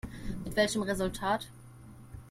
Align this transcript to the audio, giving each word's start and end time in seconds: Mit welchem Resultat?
Mit 0.43 0.55
welchem 0.55 0.81
Resultat? 0.81 1.47